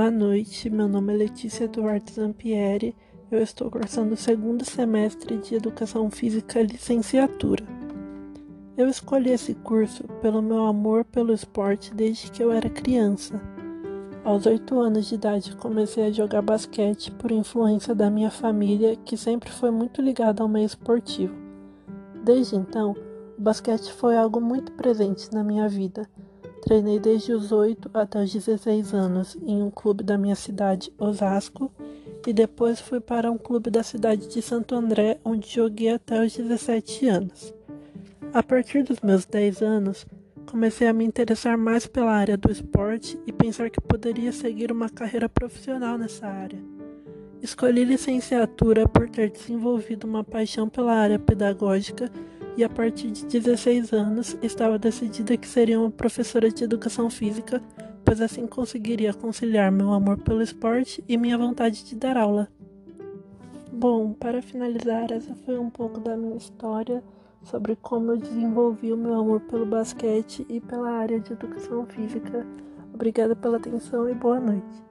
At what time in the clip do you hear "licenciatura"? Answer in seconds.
6.62-7.62, 47.84-48.86